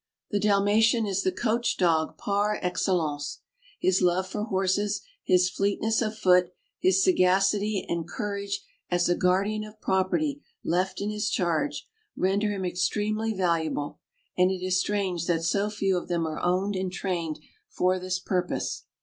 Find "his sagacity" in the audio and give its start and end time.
6.79-7.85